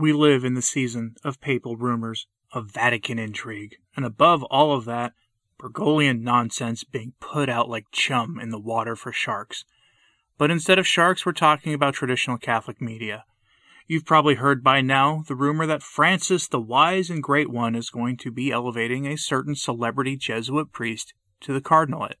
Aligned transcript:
We 0.00 0.12
live 0.12 0.44
in 0.44 0.54
the 0.54 0.62
season 0.62 1.16
of 1.24 1.40
papal 1.40 1.76
rumors, 1.76 2.28
of 2.52 2.70
Vatican 2.70 3.18
intrigue, 3.18 3.78
and 3.96 4.04
above 4.04 4.44
all 4.44 4.70
of 4.70 4.84
that, 4.84 5.12
Bergoglian 5.58 6.20
nonsense 6.20 6.84
being 6.84 7.14
put 7.18 7.48
out 7.48 7.68
like 7.68 7.86
chum 7.90 8.38
in 8.38 8.50
the 8.50 8.60
water 8.60 8.94
for 8.94 9.10
sharks. 9.10 9.64
But 10.36 10.52
instead 10.52 10.78
of 10.78 10.86
sharks, 10.86 11.26
we're 11.26 11.32
talking 11.32 11.74
about 11.74 11.94
traditional 11.94 12.38
Catholic 12.38 12.80
media. 12.80 13.24
You've 13.88 14.06
probably 14.06 14.36
heard 14.36 14.62
by 14.62 14.82
now 14.82 15.24
the 15.26 15.34
rumor 15.34 15.66
that 15.66 15.82
Francis, 15.82 16.46
the 16.46 16.60
wise 16.60 17.10
and 17.10 17.20
great 17.20 17.50
one, 17.50 17.74
is 17.74 17.90
going 17.90 18.18
to 18.18 18.30
be 18.30 18.52
elevating 18.52 19.04
a 19.04 19.18
certain 19.18 19.56
celebrity 19.56 20.16
Jesuit 20.16 20.70
priest 20.70 21.12
to 21.40 21.52
the 21.52 21.60
cardinalate. 21.60 22.20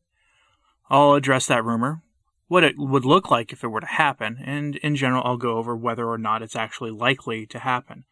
I'll 0.90 1.14
address 1.14 1.46
that 1.46 1.64
rumor, 1.64 2.02
what 2.48 2.64
it 2.64 2.76
would 2.76 3.04
look 3.04 3.30
like 3.30 3.52
if 3.52 3.62
it 3.62 3.68
were 3.68 3.80
to 3.80 3.86
happen, 3.86 4.38
and 4.44 4.76
in 4.76 4.96
general, 4.96 5.22
I'll 5.24 5.36
go 5.36 5.58
over 5.58 5.76
whether 5.76 6.08
or 6.08 6.18
not 6.18 6.42
it's 6.42 6.56
actually 6.56 6.90
likely 6.90 7.46
to 7.46 7.58
happen. 7.60 8.04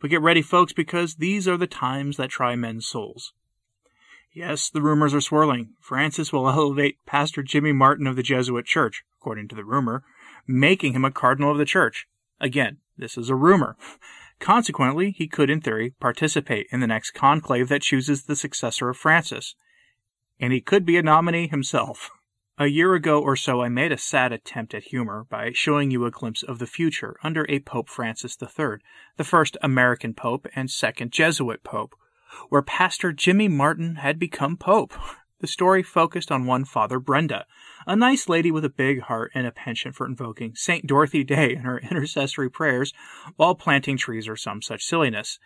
But 0.00 0.10
get 0.10 0.20
ready, 0.20 0.42
folks, 0.42 0.72
because 0.72 1.16
these 1.16 1.46
are 1.46 1.56
the 1.56 1.66
times 1.66 2.16
that 2.16 2.30
try 2.30 2.56
men's 2.56 2.86
souls. 2.86 3.32
Yes, 4.32 4.70
the 4.70 4.82
rumors 4.82 5.14
are 5.14 5.20
swirling. 5.20 5.70
Francis 5.80 6.32
will 6.32 6.48
elevate 6.50 6.98
Pastor 7.06 7.42
Jimmy 7.42 7.72
Martin 7.72 8.06
of 8.06 8.16
the 8.16 8.22
Jesuit 8.22 8.66
Church, 8.66 9.04
according 9.20 9.48
to 9.48 9.54
the 9.54 9.64
rumor, 9.64 10.02
making 10.46 10.92
him 10.92 11.04
a 11.04 11.10
cardinal 11.10 11.52
of 11.52 11.58
the 11.58 11.64
church. 11.64 12.06
Again, 12.40 12.78
this 12.96 13.18
is 13.18 13.28
a 13.28 13.34
rumor. 13.34 13.76
Consequently, 14.38 15.10
he 15.10 15.28
could, 15.28 15.50
in 15.50 15.60
theory, 15.60 15.94
participate 16.00 16.66
in 16.72 16.80
the 16.80 16.86
next 16.86 17.10
conclave 17.10 17.68
that 17.68 17.82
chooses 17.82 18.24
the 18.24 18.36
successor 18.36 18.88
of 18.88 18.96
Francis. 18.96 19.54
And 20.40 20.52
he 20.52 20.62
could 20.62 20.86
be 20.86 20.96
a 20.96 21.02
nominee 21.02 21.46
himself. 21.48 22.10
A 22.60 22.66
year 22.66 22.92
ago 22.92 23.22
or 23.22 23.36
so, 23.36 23.62
I 23.62 23.70
made 23.70 23.90
a 23.90 23.96
sad 23.96 24.34
attempt 24.34 24.74
at 24.74 24.82
humor 24.82 25.24
by 25.30 25.50
showing 25.54 25.90
you 25.90 26.04
a 26.04 26.10
glimpse 26.10 26.42
of 26.42 26.58
the 26.58 26.66
future 26.66 27.16
under 27.24 27.46
a 27.48 27.60
Pope 27.60 27.88
Francis 27.88 28.36
III, 28.38 28.76
the 29.16 29.24
first 29.24 29.56
American 29.62 30.12
Pope 30.12 30.46
and 30.54 30.70
second 30.70 31.10
Jesuit 31.10 31.64
Pope, 31.64 31.96
where 32.50 32.60
Pastor 32.60 33.14
Jimmy 33.14 33.48
Martin 33.48 33.94
had 33.94 34.18
become 34.18 34.58
Pope. 34.58 34.92
The 35.40 35.46
story 35.46 35.82
focused 35.82 36.30
on 36.30 36.44
one 36.44 36.66
Father 36.66 36.98
Brenda, 36.98 37.46
a 37.86 37.96
nice 37.96 38.28
lady 38.28 38.50
with 38.50 38.64
a 38.64 38.70
big 38.70 39.00
heart 39.02 39.30
and 39.34 39.46
a 39.46 39.52
penchant 39.52 39.94
for 39.94 40.06
invoking 40.06 40.54
St. 40.54 40.86
Dorothy 40.86 41.24
Day 41.24 41.52
in 41.54 41.62
her 41.62 41.78
intercessory 41.78 42.50
prayers 42.50 42.92
while 43.36 43.54
planting 43.54 43.96
trees 43.96 44.28
or 44.28 44.36
some 44.36 44.62
such 44.62 44.84
silliness. 44.84 45.38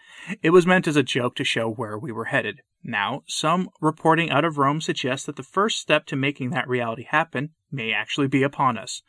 It 0.42 0.50
was 0.50 0.66
meant 0.66 0.88
as 0.88 0.96
a 0.96 1.02
joke 1.02 1.34
to 1.36 1.44
show 1.44 1.70
where 1.70 1.98
we 1.98 2.12
were 2.12 2.26
headed. 2.26 2.60
Now, 2.82 3.22
some 3.26 3.70
reporting 3.80 4.30
out 4.30 4.44
of 4.44 4.58
Rome 4.58 4.80
suggests 4.80 5.26
that 5.26 5.36
the 5.36 5.42
first 5.42 5.78
step 5.78 6.06
to 6.06 6.16
making 6.16 6.50
that 6.50 6.68
reality 6.68 7.04
happen 7.04 7.50
may 7.70 7.92
actually 7.92 8.28
be 8.28 8.42
upon 8.42 8.76
us. 8.76 9.02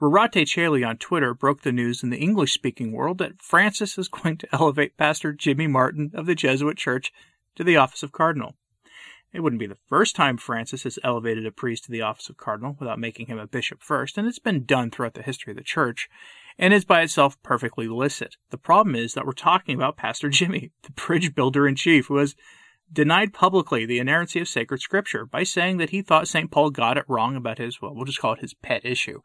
Rorate 0.00 0.52
Caeli 0.52 0.82
on 0.82 0.96
Twitter 0.96 1.32
broke 1.32 1.62
the 1.62 1.70
news 1.70 2.02
in 2.02 2.10
the 2.10 2.18
English 2.18 2.52
speaking 2.52 2.90
world 2.90 3.18
that 3.18 3.40
Francis 3.40 3.96
is 3.98 4.08
going 4.08 4.36
to 4.38 4.48
elevate 4.52 4.96
Pastor 4.96 5.32
Jimmy 5.32 5.66
Martin 5.66 6.10
of 6.14 6.26
the 6.26 6.34
Jesuit 6.34 6.76
Church 6.76 7.12
to 7.54 7.62
the 7.62 7.76
office 7.76 8.02
of 8.02 8.10
Cardinal. 8.10 8.56
It 9.32 9.40
wouldn't 9.40 9.60
be 9.60 9.66
the 9.66 9.78
first 9.88 10.14
time 10.14 10.36
Francis 10.36 10.82
has 10.82 10.98
elevated 11.02 11.46
a 11.46 11.52
priest 11.52 11.84
to 11.84 11.90
the 11.90 12.02
office 12.02 12.28
of 12.28 12.36
cardinal 12.36 12.76
without 12.78 12.98
making 12.98 13.26
him 13.26 13.38
a 13.38 13.46
bishop 13.46 13.82
first, 13.82 14.18
and 14.18 14.28
it's 14.28 14.38
been 14.38 14.64
done 14.64 14.90
throughout 14.90 15.14
the 15.14 15.22
history 15.22 15.52
of 15.52 15.56
the 15.56 15.62
church, 15.62 16.10
and 16.58 16.74
is 16.74 16.84
by 16.84 17.00
itself 17.00 17.42
perfectly 17.42 17.88
licit. 17.88 18.36
The 18.50 18.58
problem 18.58 18.94
is 18.94 19.14
that 19.14 19.24
we're 19.24 19.32
talking 19.32 19.74
about 19.74 19.96
Pastor 19.96 20.28
Jimmy, 20.30 20.72
the 20.82 20.92
bridge 20.92 21.34
builder 21.34 21.66
in 21.66 21.76
chief, 21.76 22.06
who 22.06 22.16
has 22.16 22.36
denied 22.92 23.32
publicly 23.32 23.86
the 23.86 23.98
inerrancy 23.98 24.40
of 24.40 24.48
sacred 24.48 24.80
scripture 24.80 25.24
by 25.24 25.42
saying 25.42 25.78
that 25.78 25.90
he 25.90 26.02
thought 26.02 26.28
St. 26.28 26.50
Paul 26.50 26.70
got 26.70 26.98
it 26.98 27.04
wrong 27.08 27.36
about 27.36 27.58
his, 27.58 27.80
well, 27.80 27.94
we'll 27.94 28.04
just 28.04 28.18
call 28.18 28.34
it 28.34 28.40
his 28.40 28.54
pet 28.54 28.84
issue, 28.84 29.20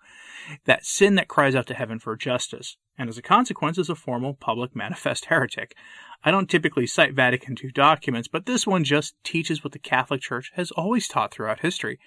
that 0.65 0.85
sin 0.85 1.15
that 1.15 1.27
cries 1.27 1.55
out 1.55 1.67
to 1.67 1.73
heaven 1.73 1.99
for 1.99 2.15
justice, 2.15 2.77
and 2.97 3.09
as 3.09 3.17
a 3.17 3.21
consequence 3.21 3.77
is 3.77 3.89
a 3.89 3.95
formal 3.95 4.33
public 4.33 4.75
manifest 4.75 5.25
heretic. 5.29 5.75
I 6.23 6.31
don't 6.31 6.49
typically 6.49 6.87
cite 6.87 7.13
Vatican 7.13 7.55
II 7.61 7.71
documents, 7.71 8.27
but 8.27 8.45
this 8.45 8.65
one 8.65 8.83
just 8.83 9.15
teaches 9.23 9.63
what 9.63 9.73
the 9.73 9.79
Catholic 9.79 10.21
Church 10.21 10.51
has 10.55 10.71
always 10.71 11.07
taught 11.07 11.33
throughout 11.33 11.59
history. 11.59 11.99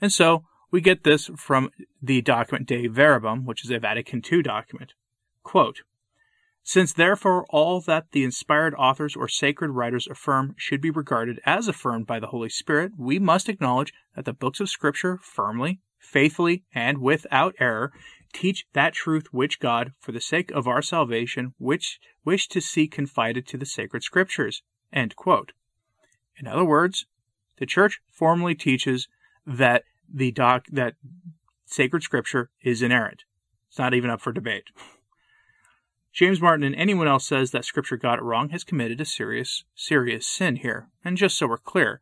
And 0.00 0.12
so 0.12 0.44
we 0.70 0.80
get 0.80 1.04
this 1.04 1.30
from 1.36 1.70
the 2.00 2.22
document 2.22 2.66
Dei 2.66 2.86
Verbum, 2.86 3.44
which 3.44 3.64
is 3.64 3.70
a 3.70 3.78
Vatican 3.78 4.22
II 4.30 4.42
document. 4.42 4.94
Quote, 5.42 5.82
since 6.68 6.92
therefore 6.92 7.46
all 7.48 7.80
that 7.80 8.12
the 8.12 8.22
inspired 8.22 8.74
authors 8.74 9.16
or 9.16 9.26
sacred 9.26 9.70
writers 9.70 10.06
affirm 10.06 10.54
should 10.58 10.82
be 10.82 10.90
regarded 10.90 11.40
as 11.46 11.66
affirmed 11.66 12.06
by 12.06 12.20
the 12.20 12.26
Holy 12.26 12.50
Spirit, 12.50 12.92
we 12.98 13.18
must 13.18 13.48
acknowledge 13.48 13.90
that 14.14 14.26
the 14.26 14.34
books 14.34 14.60
of 14.60 14.68
Scripture 14.68 15.18
firmly, 15.22 15.80
faithfully, 15.98 16.64
and 16.74 16.98
without 16.98 17.54
error 17.58 17.90
teach 18.34 18.66
that 18.74 18.92
truth 18.92 19.28
which 19.32 19.60
God, 19.60 19.94
for 19.98 20.12
the 20.12 20.20
sake 20.20 20.50
of 20.50 20.68
our 20.68 20.82
salvation, 20.82 21.54
which 21.56 21.98
wished 22.22 22.52
to 22.52 22.60
see 22.60 22.86
confided 22.86 23.46
to 23.46 23.56
the 23.56 23.64
sacred 23.64 24.02
Scriptures. 24.02 24.62
In 24.92 25.08
other 26.46 26.66
words, 26.66 27.06
the 27.56 27.64
Church 27.64 28.02
formally 28.10 28.54
teaches 28.54 29.08
that 29.46 29.84
the 30.06 30.32
doc 30.32 30.66
that 30.70 30.96
sacred 31.64 32.02
Scripture 32.02 32.50
is 32.60 32.82
inerrant. 32.82 33.24
It's 33.70 33.78
not 33.78 33.94
even 33.94 34.10
up 34.10 34.20
for 34.20 34.32
debate. 34.32 34.64
James 36.12 36.40
Martin 36.40 36.64
and 36.64 36.74
anyone 36.74 37.06
else 37.06 37.26
says 37.26 37.50
that 37.50 37.64
Scripture 37.64 37.96
got 37.96 38.18
it 38.18 38.22
wrong 38.22 38.48
has 38.48 38.64
committed 38.64 39.00
a 39.00 39.04
serious, 39.04 39.64
serious 39.74 40.26
sin 40.26 40.56
here. 40.56 40.88
And 41.04 41.16
just 41.16 41.38
so 41.38 41.46
we're 41.46 41.58
clear, 41.58 42.00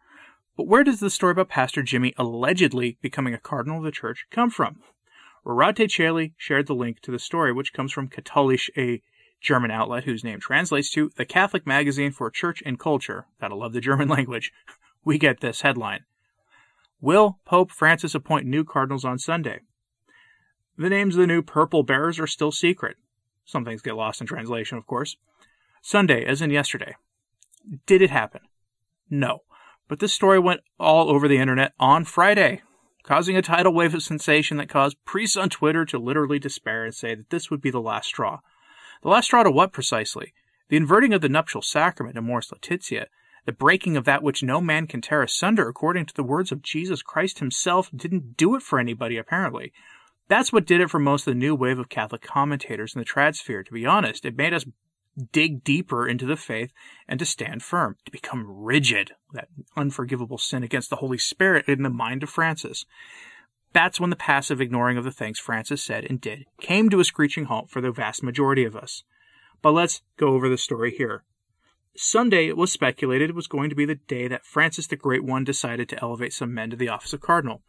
but 0.56 0.66
where 0.66 0.84
does 0.84 1.00
the 1.00 1.10
story 1.10 1.32
about 1.32 1.48
Pastor 1.48 1.82
Jimmy 1.82 2.14
allegedly 2.16 2.98
becoming 3.02 3.34
a 3.34 3.38
cardinal 3.38 3.78
of 3.78 3.84
the 3.84 3.90
church 3.90 4.26
come 4.30 4.48
from? 4.48 4.80
Rorate 5.44 5.88
Caeli 5.88 6.32
shared 6.36 6.66
the 6.66 6.74
link 6.74 7.00
to 7.00 7.10
the 7.10 7.18
story, 7.18 7.52
which 7.52 7.72
comes 7.72 7.92
from 7.92 8.08
Katholisch, 8.08 8.70
a 8.76 9.02
German 9.40 9.70
outlet 9.70 10.04
whose 10.04 10.24
name 10.24 10.40
translates 10.40 10.90
to 10.92 11.10
the 11.16 11.26
Catholic 11.26 11.66
Magazine 11.66 12.10
for 12.10 12.30
Church 12.30 12.62
and 12.64 12.80
Culture. 12.80 13.26
Gotta 13.40 13.54
love 13.54 13.72
the 13.72 13.80
German 13.80 14.08
language. 14.16 14.50
We 15.04 15.18
get 15.18 15.40
this 15.40 15.60
headline 15.60 16.04
Will 17.00 17.38
Pope 17.44 17.70
Francis 17.70 18.14
appoint 18.14 18.46
new 18.46 18.64
cardinals 18.64 19.04
on 19.04 19.18
Sunday? 19.18 19.60
The 20.78 20.90
names 20.90 21.14
of 21.14 21.20
the 21.20 21.26
new 21.26 21.42
purple 21.42 21.82
bearers 21.82 22.18
are 22.18 22.26
still 22.26 22.50
secret. 22.50 22.96
Some 23.46 23.64
things 23.64 23.80
get 23.80 23.96
lost 23.96 24.20
in 24.20 24.26
translation, 24.26 24.76
of 24.76 24.86
course. 24.86 25.16
Sunday, 25.80 26.24
as 26.24 26.42
in 26.42 26.50
yesterday. 26.50 26.96
Did 27.86 28.02
it 28.02 28.10
happen? 28.10 28.42
No. 29.08 29.42
But 29.88 30.00
this 30.00 30.12
story 30.12 30.40
went 30.40 30.62
all 30.78 31.08
over 31.08 31.28
the 31.28 31.38
internet 31.38 31.72
on 31.78 32.04
Friday, 32.04 32.62
causing 33.04 33.36
a 33.36 33.42
tidal 33.42 33.72
wave 33.72 33.94
of 33.94 34.02
sensation 34.02 34.56
that 34.56 34.68
caused 34.68 35.04
priests 35.04 35.36
on 35.36 35.48
Twitter 35.48 35.84
to 35.84 35.98
literally 35.98 36.40
despair 36.40 36.84
and 36.84 36.94
say 36.94 37.14
that 37.14 37.30
this 37.30 37.50
would 37.50 37.60
be 37.60 37.70
the 37.70 37.80
last 37.80 38.06
straw. 38.08 38.40
The 39.02 39.08
last 39.08 39.26
straw 39.26 39.44
to 39.44 39.50
what 39.50 39.72
precisely? 39.72 40.32
The 40.68 40.76
inverting 40.76 41.14
of 41.14 41.20
the 41.20 41.28
nuptial 41.28 41.62
sacrament 41.62 42.16
in 42.16 42.24
Amoris 42.24 42.50
Laetitia, 42.50 43.06
the 43.44 43.52
breaking 43.52 43.96
of 43.96 44.04
that 44.04 44.24
which 44.24 44.42
no 44.42 44.60
man 44.60 44.88
can 44.88 45.00
tear 45.00 45.22
asunder, 45.22 45.68
according 45.68 46.06
to 46.06 46.14
the 46.14 46.24
words 46.24 46.50
of 46.50 46.62
Jesus 46.62 47.00
Christ 47.00 47.38
himself, 47.38 47.88
didn't 47.94 48.36
do 48.36 48.56
it 48.56 48.62
for 48.62 48.80
anybody, 48.80 49.16
apparently. 49.16 49.72
That's 50.28 50.53
what 50.53 50.66
did 50.66 50.81
it 50.81 50.91
for 50.91 50.98
most 50.98 51.26
of 51.26 51.34
the 51.34 51.38
new 51.38 51.54
wave 51.54 51.78
of 51.78 51.88
Catholic 51.88 52.22
commentators 52.22 52.94
in 52.94 52.98
the 52.98 53.04
trad 53.04 53.37
sphere, 53.37 53.62
to 53.62 53.72
be 53.72 53.87
honest. 53.87 54.25
It 54.25 54.37
made 54.37 54.53
us 54.53 54.64
dig 55.32 55.64
deeper 55.64 56.06
into 56.06 56.26
the 56.26 56.37
faith 56.37 56.72
and 57.09 57.19
to 57.19 57.25
stand 57.25 57.62
firm, 57.62 57.97
to 58.04 58.10
become 58.10 58.44
rigid, 58.47 59.12
that 59.32 59.48
unforgivable 59.76 60.38
sin 60.38 60.62
against 60.62 60.91
the 60.91 60.97
Holy 60.97 61.19
Spirit 61.19 61.69
in 61.69 61.82
the 61.82 61.91
mind 61.91 62.22
of 62.22 62.31
Francis. 62.31 62.84
That's 63.72 64.00
when 64.00 64.10
the 64.10 64.16
passive 64.16 64.60
ignoring 64.60 64.98
of 64.98 65.04
the 65.04 65.12
things 65.12 65.38
Francis 65.38 65.82
said 65.82 66.04
and 66.04 66.20
did 66.20 66.47
came 66.60 66.91
to 66.91 67.00
a 67.00 67.04
screeching 67.04 67.44
halt 67.44 67.70
for 67.70 67.81
the 67.81 67.91
vast 67.91 68.22
majority 68.22 68.65
of 68.65 68.76
us. 68.76 69.04
But 69.62 69.72
let's 69.72 70.03
go 70.16 70.28
over 70.28 70.48
the 70.48 70.59
story 70.59 70.94
here. 70.97 71.25
Sunday, 71.97 72.47
it 72.47 72.56
was 72.56 72.72
speculated, 72.72 73.34
was 73.34 73.47
going 73.47 73.70
to 73.70 73.76
be 73.76 73.86
the 73.86 73.94
day 73.94 74.28
that 74.28 74.44
Francis 74.44 74.86
the 74.86 74.97
Great 74.97 75.25
One 75.25 75.44
decided 75.44 75.88
to 75.88 76.03
elevate 76.03 76.34
some 76.34 76.53
men 76.53 76.70
to 76.70 76.76
the 76.76 76.91
office 76.91 77.15
of 77.15 77.22
cardinal. 77.22 77.62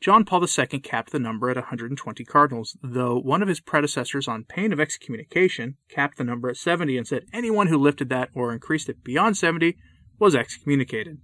John 0.00 0.24
Paul 0.24 0.44
II 0.44 0.78
capped 0.78 1.10
the 1.10 1.18
number 1.18 1.50
at 1.50 1.56
120 1.56 2.24
cardinals, 2.24 2.76
though 2.82 3.18
one 3.18 3.42
of 3.42 3.48
his 3.48 3.58
predecessors, 3.58 4.28
on 4.28 4.44
pain 4.44 4.72
of 4.72 4.78
excommunication, 4.78 5.76
capped 5.88 6.18
the 6.18 6.24
number 6.24 6.48
at 6.48 6.56
70 6.56 6.96
and 6.96 7.06
said 7.06 7.24
anyone 7.32 7.66
who 7.66 7.76
lifted 7.76 8.08
that 8.08 8.30
or 8.32 8.52
increased 8.52 8.88
it 8.88 9.02
beyond 9.02 9.36
70 9.36 9.76
was 10.20 10.36
excommunicated. 10.36 11.18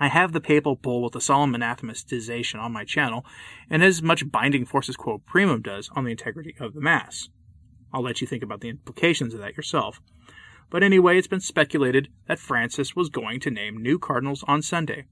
I 0.00 0.08
have 0.08 0.32
the 0.32 0.40
papal 0.40 0.74
bull 0.74 1.02
with 1.02 1.12
the 1.12 1.20
solemn 1.20 1.54
anathematization 1.54 2.58
on 2.58 2.72
my 2.72 2.84
channel, 2.84 3.24
and 3.68 3.84
as 3.84 4.02
much 4.02 4.28
binding 4.30 4.64
force 4.64 4.88
as 4.88 4.96
Quo 4.96 5.18
Primum 5.18 5.62
does 5.62 5.88
on 5.94 6.04
the 6.04 6.10
integrity 6.10 6.56
of 6.58 6.74
the 6.74 6.80
Mass. 6.80 7.28
I'll 7.92 8.02
let 8.02 8.20
you 8.20 8.26
think 8.26 8.42
about 8.42 8.60
the 8.60 8.70
implications 8.70 9.34
of 9.34 9.40
that 9.40 9.56
yourself. 9.56 10.00
But 10.68 10.82
anyway, 10.82 11.18
it's 11.18 11.26
been 11.26 11.40
speculated 11.40 12.08
that 12.26 12.38
Francis 12.38 12.96
was 12.96 13.08
going 13.08 13.40
to 13.40 13.50
name 13.50 13.82
new 13.82 13.98
cardinals 13.98 14.44
on 14.48 14.62
Sunday. 14.62 15.06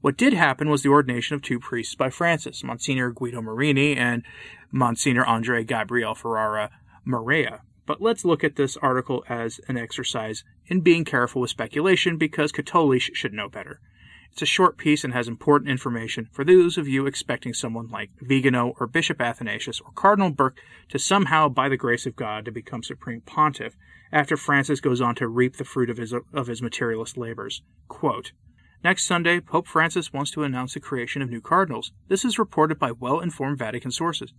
What 0.00 0.16
did 0.16 0.32
happen 0.32 0.68
was 0.68 0.82
the 0.82 0.88
ordination 0.88 1.34
of 1.34 1.42
two 1.42 1.58
priests 1.58 1.94
by 1.94 2.10
Francis, 2.10 2.62
Monsignor 2.62 3.10
Guido 3.10 3.40
Marini 3.40 3.96
and 3.96 4.22
Monsignor 4.70 5.24
Andre 5.24 5.64
Gabriel 5.64 6.14
Ferrada 6.14 6.70
Moreira. 7.04 7.62
But 7.86 8.00
let's 8.00 8.24
look 8.24 8.44
at 8.44 8.56
this 8.56 8.76
article 8.76 9.24
as 9.28 9.60
an 9.68 9.76
exercise 9.76 10.44
in 10.66 10.80
being 10.80 11.04
careful 11.04 11.40
with 11.40 11.50
speculation 11.50 12.16
because 12.16 12.52
Katholisch 12.52 13.10
should 13.14 13.32
know 13.32 13.48
better. 13.48 13.80
It's 14.32 14.40
a 14.40 14.46
short 14.46 14.78
piece 14.78 15.04
and 15.04 15.12
has 15.12 15.28
important 15.28 15.70
information 15.70 16.28
for 16.32 16.42
those 16.42 16.78
of 16.78 16.88
you 16.88 17.06
expecting 17.06 17.52
someone 17.52 17.90
like 17.90 18.10
Vigano 18.18 18.74
or 18.80 18.86
Bishop 18.86 19.20
Athanasius 19.20 19.80
or 19.80 19.92
Cardinal 19.94 20.30
Burke 20.30 20.56
to 20.88 20.98
somehow, 20.98 21.50
by 21.50 21.68
the 21.68 21.76
grace 21.76 22.06
of 22.06 22.16
God, 22.16 22.46
to 22.46 22.50
become 22.50 22.82
supreme 22.82 23.20
pontiff 23.20 23.76
after 24.10 24.38
Francis 24.38 24.80
goes 24.80 25.02
on 25.02 25.14
to 25.16 25.28
reap 25.28 25.56
the 25.56 25.64
fruit 25.64 25.90
of 25.90 25.98
his, 25.98 26.14
of 26.32 26.46
his 26.46 26.62
materialist 26.62 27.18
labors. 27.18 27.60
Quote, 27.88 28.32
Next 28.84 29.04
Sunday, 29.04 29.38
Pope 29.38 29.68
Francis 29.68 30.12
wants 30.12 30.32
to 30.32 30.42
announce 30.42 30.74
the 30.74 30.80
creation 30.80 31.22
of 31.22 31.30
new 31.30 31.40
cardinals. 31.40 31.92
This 32.08 32.24
is 32.24 32.38
reported 32.38 32.80
by 32.80 32.90
well 32.90 33.20
informed 33.20 33.58
Vatican 33.58 33.92
sources. 33.92 34.32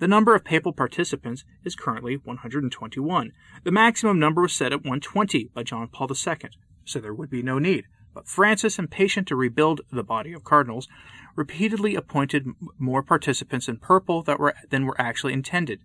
The 0.00 0.08
number 0.08 0.34
of 0.34 0.44
papal 0.44 0.72
participants 0.72 1.44
is 1.64 1.76
currently 1.76 2.16
121. 2.16 3.32
The 3.62 3.70
maximum 3.70 4.18
number 4.18 4.42
was 4.42 4.52
set 4.52 4.72
at 4.72 4.80
120 4.80 5.50
by 5.54 5.62
John 5.62 5.86
Paul 5.86 6.08
II, 6.10 6.50
so 6.84 6.98
there 6.98 7.14
would 7.14 7.30
be 7.30 7.42
no 7.42 7.60
need. 7.60 7.84
But 8.12 8.26
Francis, 8.26 8.78
impatient 8.78 9.28
to 9.28 9.36
rebuild 9.36 9.82
the 9.92 10.02
body 10.02 10.32
of 10.32 10.42
cardinals, 10.42 10.88
repeatedly 11.36 11.94
appointed 11.94 12.46
more 12.78 13.04
participants 13.04 13.68
in 13.68 13.76
purple 13.76 14.24
were, 14.26 14.54
than 14.68 14.84
were 14.84 15.00
actually 15.00 15.32
intended. 15.32 15.80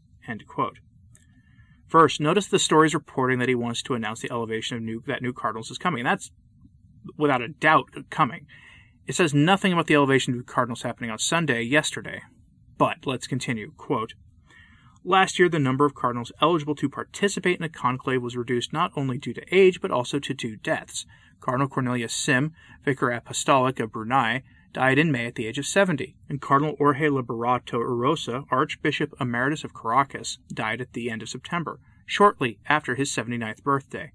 First, 1.87 2.19
notice 2.19 2.47
the 2.47 2.57
stories 2.57 2.95
reporting 2.95 3.37
that 3.39 3.49
he 3.49 3.55
wants 3.55 3.83
to 3.83 3.93
announce 3.93 4.21
the 4.21 4.31
elevation 4.31 4.77
of 4.77 4.83
new 4.83 5.03
that 5.05 5.21
new 5.21 5.33
cardinals 5.33 5.69
is 5.69 5.77
coming. 5.77 6.03
That's 6.03 6.31
without 7.17 7.41
a 7.41 7.49
doubt 7.49 7.89
coming. 8.09 8.47
It 9.07 9.15
says 9.15 9.33
nothing 9.33 9.73
about 9.73 9.87
the 9.87 9.95
elevation 9.95 10.33
of 10.33 10.37
new 10.37 10.43
cardinals 10.43 10.83
happening 10.83 11.09
on 11.09 11.19
Sunday 11.19 11.61
yesterday. 11.63 12.21
But 12.77 13.05
let's 13.05 13.27
continue. 13.27 13.71
Quote, 13.77 14.13
Last 15.03 15.39
year, 15.39 15.49
the 15.49 15.57
number 15.57 15.85
of 15.85 15.95
cardinals 15.95 16.31
eligible 16.41 16.75
to 16.75 16.89
participate 16.89 17.57
in 17.57 17.63
a 17.63 17.69
conclave 17.69 18.21
was 18.21 18.37
reduced 18.37 18.71
not 18.71 18.91
only 18.95 19.17
due 19.17 19.33
to 19.33 19.55
age, 19.55 19.81
but 19.81 19.89
also 19.89 20.19
to 20.19 20.33
two 20.35 20.57
deaths. 20.57 21.07
Cardinal 21.39 21.67
Cornelius 21.67 22.13
Sim, 22.13 22.53
Vicar 22.85 23.09
Apostolic 23.09 23.79
of 23.79 23.91
Brunei, 23.91 24.43
died 24.73 24.99
in 24.99 25.11
May 25.11 25.25
at 25.25 25.35
the 25.35 25.47
age 25.47 25.57
of 25.57 25.65
70, 25.65 26.15
and 26.29 26.39
Cardinal 26.39 26.75
Jorge 26.77 27.07
Liberato 27.07 27.79
Urosa, 27.79 28.45
Archbishop 28.51 29.13
Emeritus 29.19 29.63
of 29.63 29.73
Caracas, 29.73 30.37
died 30.53 30.81
at 30.81 30.93
the 30.93 31.09
end 31.09 31.23
of 31.23 31.29
September, 31.29 31.79
shortly 32.05 32.59
after 32.67 32.95
his 32.95 33.09
79th 33.09 33.63
birthday. 33.63 34.11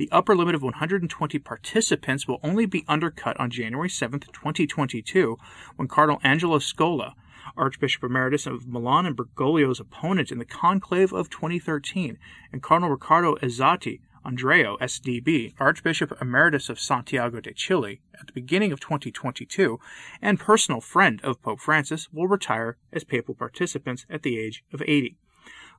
The 0.00 0.10
upper 0.10 0.34
limit 0.34 0.54
of 0.54 0.62
120 0.62 1.38
participants 1.40 2.26
will 2.26 2.40
only 2.42 2.64
be 2.64 2.86
undercut 2.88 3.38
on 3.38 3.50
January 3.50 3.90
7, 3.90 4.20
2022, 4.20 5.36
when 5.76 5.88
Cardinal 5.88 6.22
Angelo 6.24 6.58
Scola, 6.58 7.12
Archbishop 7.54 8.04
Emeritus 8.04 8.46
of 8.46 8.66
Milan 8.66 9.04
and 9.04 9.14
Bergoglio's 9.14 9.78
opponent 9.78 10.32
in 10.32 10.38
the 10.38 10.46
conclave 10.46 11.12
of 11.12 11.28
2013, 11.28 12.16
and 12.50 12.62
Cardinal 12.62 12.88
Riccardo 12.88 13.36
Ezzati 13.42 14.00
Andreo, 14.24 14.78
SDB, 14.78 15.52
Archbishop 15.60 16.16
Emeritus 16.18 16.70
of 16.70 16.80
Santiago 16.80 17.38
de 17.38 17.52
Chile, 17.52 18.00
at 18.18 18.26
the 18.26 18.32
beginning 18.32 18.72
of 18.72 18.80
2022, 18.80 19.78
and 20.22 20.40
personal 20.40 20.80
friend 20.80 21.20
of 21.22 21.42
Pope 21.42 21.60
Francis, 21.60 22.08
will 22.10 22.26
retire 22.26 22.78
as 22.90 23.04
papal 23.04 23.34
participants 23.34 24.06
at 24.08 24.22
the 24.22 24.38
age 24.38 24.64
of 24.72 24.80
80. 24.80 25.18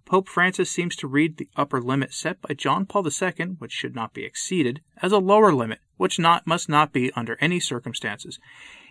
Pope 0.05 0.27
Francis 0.27 0.69
seems 0.69 0.95
to 0.97 1.07
read 1.07 1.37
the 1.37 1.49
upper 1.55 1.81
limit 1.81 2.13
set 2.13 2.41
by 2.41 2.53
John 2.53 2.85
Paul 2.85 3.07
II, 3.07 3.45
which 3.59 3.71
should 3.71 3.95
not 3.95 4.13
be 4.13 4.25
exceeded, 4.25 4.81
as 5.01 5.11
a 5.11 5.19
lower 5.19 5.53
limit, 5.53 5.79
which 5.97 6.19
not, 6.19 6.45
must 6.45 6.67
not 6.67 6.91
be 6.91 7.11
under 7.13 7.37
any 7.39 7.59
circumstances. 7.59 8.39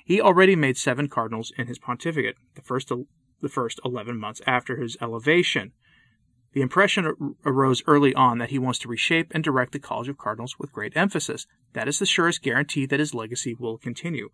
He 0.05 0.21
already 0.21 0.57
made 0.57 0.77
seven 0.77 1.09
cardinals 1.09 1.53
in 1.57 1.67
his 1.67 1.79
pontificate, 1.79 2.37
the 2.55 2.63
first, 2.63 2.91
the 3.41 3.49
first 3.49 3.81
11 3.85 4.19
months 4.19 4.41
after 4.47 4.77
his 4.77 4.97
elevation. 5.01 5.73
The 6.53 6.63
impression 6.63 7.37
arose 7.45 7.83
early 7.87 8.13
on 8.15 8.39
that 8.39 8.51
he 8.51 8.59
wants 8.59 8.81
to 8.81 8.89
reshape 8.89 9.31
and 9.33 9.45
direct 9.45 9.73
the 9.73 9.79
College 9.79 10.09
of 10.09 10.19
Cardinals 10.19 10.59
with 10.59 10.73
great 10.73 10.97
emphasis. 10.97 11.47
That 11.75 11.87
is 11.87 12.01
the 12.01 12.07
surest 12.07 12.43
guarantee 12.43 12.87
that 12.87 12.99
his 12.99 13.15
legacy 13.15 13.55
will 13.55 13.79
continue. 13.79 14.31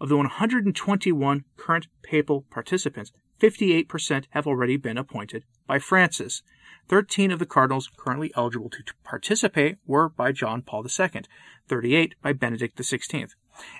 Of 0.00 0.08
the 0.08 0.16
121 0.16 1.44
current 1.56 1.88
papal 2.02 2.42
participants, 2.50 3.10
58% 3.40 4.24
have 4.30 4.46
already 4.46 4.76
been 4.76 4.98
appointed 4.98 5.44
by 5.66 5.78
Francis. 5.78 6.42
13 6.88 7.30
of 7.30 7.38
the 7.38 7.46
cardinals 7.46 7.90
currently 7.96 8.32
eligible 8.36 8.70
to 8.70 8.82
participate 9.02 9.76
were 9.86 10.08
by 10.08 10.32
John 10.32 10.62
Paul 10.62 10.84
II, 10.86 11.22
38 11.68 12.14
by 12.22 12.32
Benedict 12.32 12.78
XVI, 12.78 13.30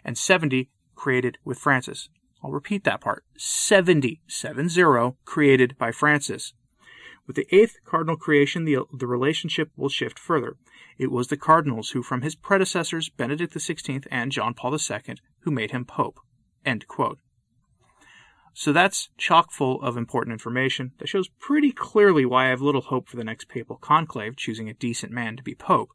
and 0.04 0.18
70 0.18 0.68
created 0.94 1.38
with 1.44 1.58
Francis. 1.58 2.08
I'll 2.42 2.50
repeat 2.50 2.84
that 2.84 3.00
part. 3.00 3.24
70, 3.36 4.20
70 4.26 5.16
created 5.24 5.78
by 5.78 5.92
Francis. 5.92 6.52
With 7.26 7.36
the 7.36 7.46
eighth 7.54 7.78
cardinal 7.84 8.16
creation, 8.16 8.64
the, 8.64 8.84
the 8.92 9.06
relationship 9.06 9.70
will 9.76 9.88
shift 9.88 10.18
further. 10.18 10.56
It 10.96 11.10
was 11.10 11.28
the 11.28 11.36
cardinals 11.36 11.90
who, 11.90 12.02
from 12.02 12.22
his 12.22 12.36
predecessors, 12.36 13.08
Benedict 13.08 13.52
XVI 13.52 14.06
and 14.10 14.32
John 14.32 14.54
Paul 14.54 14.74
II, 14.74 15.16
who 15.40 15.50
made 15.50 15.72
him 15.72 15.84
pope. 15.84 16.20
So 18.58 18.72
that's 18.72 19.10
chock 19.18 19.52
full 19.52 19.82
of 19.82 19.98
important 19.98 20.32
information 20.32 20.92
that 20.96 21.10
shows 21.10 21.28
pretty 21.28 21.72
clearly 21.72 22.24
why 22.24 22.46
I 22.46 22.48
have 22.48 22.62
little 22.62 22.80
hope 22.80 23.06
for 23.06 23.18
the 23.18 23.22
next 23.22 23.50
papal 23.50 23.76
conclave 23.76 24.34
choosing 24.34 24.66
a 24.66 24.72
decent 24.72 25.12
man 25.12 25.36
to 25.36 25.42
be 25.42 25.54
pope. 25.54 25.90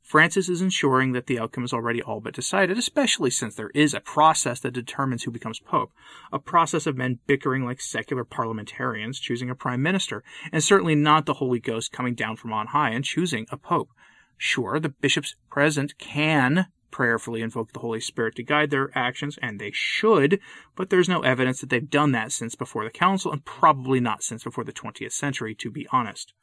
Francis 0.00 0.48
is 0.48 0.62
ensuring 0.62 1.12
that 1.12 1.26
the 1.26 1.38
outcome 1.38 1.64
is 1.64 1.72
already 1.74 2.00
all 2.00 2.20
but 2.20 2.32
decided, 2.32 2.78
especially 2.78 3.28
since 3.28 3.54
there 3.54 3.70
is 3.74 3.92
a 3.92 4.00
process 4.00 4.58
that 4.60 4.72
determines 4.72 5.24
who 5.24 5.30
becomes 5.30 5.60
pope, 5.60 5.92
a 6.32 6.38
process 6.38 6.86
of 6.86 6.96
men 6.96 7.18
bickering 7.26 7.66
like 7.66 7.78
secular 7.78 8.24
parliamentarians 8.24 9.20
choosing 9.20 9.50
a 9.50 9.54
prime 9.54 9.82
minister, 9.82 10.24
and 10.50 10.64
certainly 10.64 10.94
not 10.94 11.26
the 11.26 11.34
Holy 11.34 11.60
Ghost 11.60 11.92
coming 11.92 12.14
down 12.14 12.36
from 12.36 12.54
on 12.54 12.68
high 12.68 12.88
and 12.88 13.04
choosing 13.04 13.44
a 13.50 13.58
pope. 13.58 13.90
Sure, 14.38 14.80
the 14.80 14.88
bishops 14.88 15.36
present 15.50 15.98
can 15.98 16.68
prayerfully 16.98 17.42
invoke 17.42 17.72
the 17.72 17.78
Holy 17.78 18.00
Spirit 18.00 18.34
to 18.34 18.42
guide 18.42 18.70
their 18.70 18.90
actions, 18.92 19.38
and 19.40 19.60
they 19.60 19.70
should, 19.72 20.40
but 20.74 20.90
there's 20.90 21.08
no 21.08 21.20
evidence 21.20 21.60
that 21.60 21.70
they've 21.70 21.88
done 21.88 22.10
that 22.10 22.32
since 22.32 22.56
before 22.56 22.82
the 22.82 22.90
Council, 22.90 23.30
and 23.30 23.44
probably 23.44 24.00
not 24.00 24.24
since 24.24 24.42
before 24.42 24.64
the 24.64 24.72
20th 24.72 25.12
century, 25.12 25.54
to 25.54 25.70
be 25.70 25.86
honest. 25.92 26.34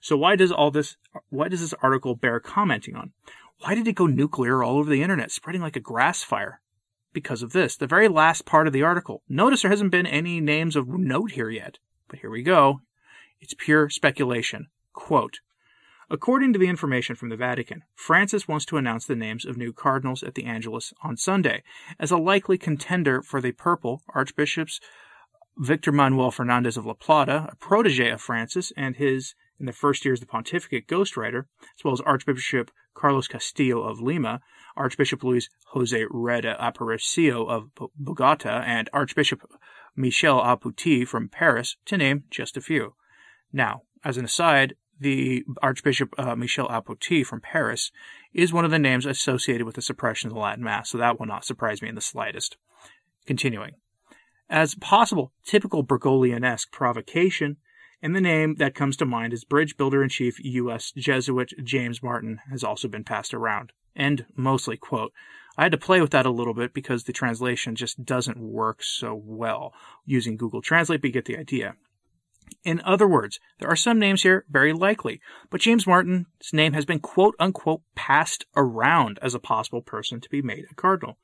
So 0.00 0.16
why 0.16 0.34
does 0.34 0.50
all 0.50 0.72
this, 0.72 0.96
why 1.28 1.46
does 1.46 1.60
this 1.60 1.74
article 1.80 2.16
bear 2.16 2.40
commenting 2.40 2.96
on? 2.96 3.12
Why 3.60 3.76
did 3.76 3.86
it 3.86 3.92
go 3.92 4.08
nuclear 4.08 4.64
all 4.64 4.78
over 4.78 4.90
the 4.90 5.00
internet, 5.00 5.30
spreading 5.30 5.62
like 5.62 5.76
a 5.76 5.80
grass 5.80 6.24
fire? 6.24 6.60
Because 7.12 7.44
of 7.44 7.52
this, 7.52 7.76
the 7.76 7.86
very 7.86 8.08
last 8.08 8.44
part 8.44 8.66
of 8.66 8.72
the 8.72 8.82
article. 8.82 9.22
Notice 9.28 9.62
there 9.62 9.70
hasn't 9.70 9.92
been 9.92 10.06
any 10.08 10.40
names 10.40 10.74
of 10.74 10.88
note 10.88 11.30
here 11.30 11.50
yet, 11.50 11.78
but 12.08 12.18
here 12.18 12.30
we 12.30 12.42
go. 12.42 12.80
It's 13.40 13.54
pure 13.56 13.90
speculation. 13.90 14.66
Quote, 14.92 15.38
According 16.10 16.54
to 16.54 16.58
the 16.58 16.68
information 16.68 17.16
from 17.16 17.28
the 17.28 17.36
Vatican, 17.36 17.84
Francis 17.94 18.48
wants 18.48 18.64
to 18.66 18.78
announce 18.78 19.04
the 19.04 19.14
names 19.14 19.44
of 19.44 19.58
new 19.58 19.74
cardinals 19.74 20.22
at 20.22 20.34
the 20.34 20.44
Angelus 20.44 20.94
on 21.02 21.18
Sunday 21.18 21.62
as 22.00 22.10
a 22.10 22.16
likely 22.16 22.56
contender 22.56 23.20
for 23.20 23.42
the 23.42 23.52
purple 23.52 24.02
archbishops 24.14 24.80
Victor 25.58 25.90
Manuel 25.90 26.30
Fernandez 26.30 26.76
of 26.76 26.86
La 26.86 26.94
Plata, 26.94 27.48
a 27.50 27.56
protege 27.56 28.10
of 28.10 28.20
Francis 28.20 28.72
and 28.76 28.96
his 28.96 29.34
in 29.58 29.66
the 29.66 29.72
first 29.72 30.04
years 30.04 30.20
the 30.20 30.26
pontificate 30.26 30.86
ghostwriter, 30.86 31.46
as 31.76 31.84
well 31.84 31.92
as 31.92 32.00
Archbishop 32.02 32.70
Carlos 32.94 33.26
Castillo 33.26 33.82
of 33.82 34.00
Lima, 34.00 34.40
Archbishop 34.76 35.24
Luis 35.24 35.48
Jose 35.72 36.04
Rueda 36.10 36.56
Aparicio 36.60 37.48
of 37.48 37.70
Bogota, 37.96 38.62
and 38.64 38.88
Archbishop 38.92 39.42
Michel 39.96 40.40
Aupetit 40.40 41.08
from 41.08 41.28
Paris, 41.28 41.76
to 41.86 41.96
name 41.96 42.22
just 42.30 42.56
a 42.56 42.60
few. 42.60 42.94
Now, 43.52 43.82
as 44.04 44.16
an 44.16 44.24
aside, 44.24 44.74
the 45.00 45.44
Archbishop 45.62 46.14
uh, 46.18 46.34
Michel 46.34 46.68
Aupetit 46.68 47.26
from 47.26 47.40
Paris 47.40 47.90
is 48.32 48.52
one 48.52 48.64
of 48.64 48.70
the 48.70 48.78
names 48.78 49.06
associated 49.06 49.66
with 49.66 49.76
the 49.76 49.82
suppression 49.82 50.28
of 50.28 50.34
the 50.34 50.40
Latin 50.40 50.64
Mass, 50.64 50.90
so 50.90 50.98
that 50.98 51.18
will 51.18 51.26
not 51.26 51.44
surprise 51.44 51.82
me 51.82 51.88
in 51.88 51.94
the 51.94 52.00
slightest. 52.00 52.56
Continuing. 53.26 53.72
As 54.50 54.74
possible 54.74 55.32
typical 55.44 55.84
Bergoglian-esque 55.84 56.72
provocation, 56.72 57.58
and 58.00 58.14
the 58.14 58.20
name 58.20 58.54
that 58.56 58.74
comes 58.74 58.96
to 58.98 59.04
mind 59.04 59.32
is 59.32 59.44
Bridge 59.44 59.76
Builder 59.76 60.02
in 60.02 60.08
Chief 60.08 60.38
U.S. 60.38 60.92
Jesuit 60.96 61.52
James 61.64 62.02
Martin 62.02 62.40
has 62.50 62.62
also 62.62 62.88
been 62.88 63.04
passed 63.04 63.34
around. 63.34 63.72
And 63.96 64.24
mostly, 64.36 64.76
quote, 64.76 65.12
I 65.56 65.64
had 65.64 65.72
to 65.72 65.78
play 65.78 66.00
with 66.00 66.12
that 66.12 66.24
a 66.24 66.30
little 66.30 66.54
bit 66.54 66.72
because 66.72 67.04
the 67.04 67.12
translation 67.12 67.74
just 67.74 68.04
doesn't 68.04 68.38
work 68.38 68.84
so 68.84 69.12
well 69.14 69.74
using 70.06 70.36
Google 70.36 70.62
Translate, 70.62 71.00
but 71.00 71.08
you 71.08 71.12
get 71.12 71.24
the 71.24 71.36
idea. 71.36 71.74
In 72.64 72.80
other 72.84 73.08
words, 73.08 73.40
there 73.58 73.68
are 73.68 73.76
some 73.76 73.98
names 73.98 74.22
here 74.22 74.44
very 74.48 74.72
likely, 74.72 75.20
but 75.50 75.60
James 75.60 75.86
Martin's 75.86 76.26
name 76.52 76.72
has 76.72 76.84
been 76.84 77.00
quote 77.00 77.34
unquote 77.38 77.82
passed 77.94 78.46
around 78.56 79.18
as 79.22 79.34
a 79.34 79.40
possible 79.40 79.82
person 79.82 80.20
to 80.20 80.28
be 80.28 80.42
made 80.42 80.64
a 80.70 80.74
cardinal. 80.74 81.18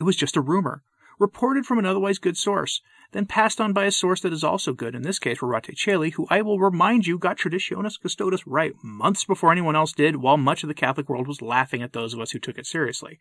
It 0.00 0.04
was 0.04 0.16
just 0.16 0.36
a 0.36 0.40
rumor, 0.40 0.82
reported 1.18 1.66
from 1.66 1.78
an 1.78 1.86
otherwise 1.86 2.18
good 2.18 2.36
source, 2.36 2.80
then 3.12 3.26
passed 3.26 3.60
on 3.60 3.72
by 3.72 3.84
a 3.84 3.90
source 3.90 4.20
that 4.20 4.32
is 4.32 4.42
also 4.42 4.72
good, 4.72 4.94
in 4.94 5.02
this 5.02 5.20
case 5.20 5.38
Rorate 5.38 5.76
Caeli, 5.76 6.12
who 6.12 6.26
I 6.30 6.42
will 6.42 6.58
remind 6.58 7.06
you 7.06 7.16
got 7.16 7.38
Traditionis 7.38 8.00
Custodes 8.00 8.46
right 8.46 8.74
months 8.82 9.24
before 9.24 9.52
anyone 9.52 9.76
else 9.76 9.92
did, 9.92 10.16
while 10.16 10.36
much 10.36 10.64
of 10.64 10.68
the 10.68 10.74
Catholic 10.74 11.08
world 11.08 11.28
was 11.28 11.40
laughing 11.40 11.82
at 11.82 11.92
those 11.92 12.12
of 12.12 12.20
us 12.20 12.32
who 12.32 12.40
took 12.40 12.58
it 12.58 12.66
seriously. 12.66 13.20